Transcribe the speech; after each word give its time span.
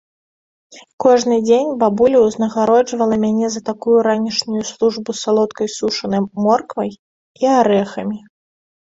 Кожны 1.03 1.35
дзень 1.47 1.69
бабуля 1.83 2.17
ўзнагароджвала 2.23 3.15
мяне 3.27 3.51
за 3.57 3.63
такую 3.69 3.97
ранішнюю 4.09 4.63
службу 4.73 5.19
салодкай 5.23 5.67
сушанай 5.79 6.21
морквай 6.43 6.91
і 7.47 7.57
арэхамі. 7.61 8.17